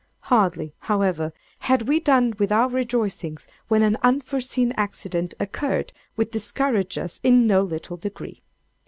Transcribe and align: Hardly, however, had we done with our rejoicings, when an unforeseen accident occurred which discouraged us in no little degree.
Hardly, 0.33 0.73
however, 0.79 1.31
had 1.59 1.87
we 1.87 1.99
done 1.99 2.33
with 2.39 2.51
our 2.51 2.67
rejoicings, 2.69 3.47
when 3.67 3.83
an 3.83 3.99
unforeseen 4.01 4.71
accident 4.75 5.35
occurred 5.39 5.93
which 6.15 6.31
discouraged 6.31 6.97
us 6.97 7.19
in 7.21 7.45
no 7.45 7.61
little 7.61 7.97
degree. 7.97 8.41